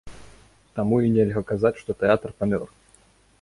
Таму 0.79 0.95
і 1.07 1.11
нельга 1.17 1.43
казаць, 1.51 1.73
што 1.83 1.97
тэатр 2.01 2.35
памёр. 2.41 2.67